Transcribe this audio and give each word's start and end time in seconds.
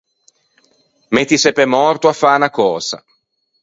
Mettise 1.15 1.49
pe 1.55 1.63
mòrto 1.73 2.05
à 2.13 2.13
fâ 2.21 2.31
unna 2.37 2.49
cösa. 2.57 2.97